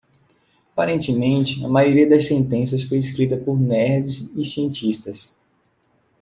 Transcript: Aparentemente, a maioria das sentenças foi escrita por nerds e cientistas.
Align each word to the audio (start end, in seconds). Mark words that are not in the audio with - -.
Aparentemente, 0.71 1.63
a 1.63 1.67
maioria 1.67 2.09
das 2.09 2.25
sentenças 2.25 2.81
foi 2.81 2.97
escrita 2.97 3.37
por 3.37 3.59
nerds 3.59 4.31
e 4.35 4.43
cientistas. 4.43 5.39